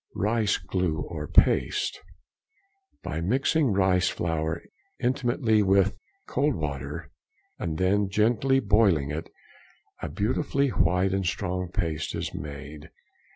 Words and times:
Rice 0.15 0.57
glue 0.57 0.99
or 1.07 1.27
paste.—By 1.27 3.21
mixing 3.21 3.71
rice 3.71 4.09
flour 4.09 4.63
intimately 4.99 5.61
with 5.61 5.89
|170| 5.91 5.97
cold 6.25 6.55
water, 6.55 7.11
and 7.59 7.77
then 7.77 8.09
gently 8.09 8.59
boiling 8.59 9.11
it, 9.11 9.29
a 10.01 10.09
beautifully 10.09 10.69
white 10.69 11.13
and 11.13 11.27
strong 11.27 11.69
paste 11.71 12.15
is 12.15 12.33
made. 12.33 12.89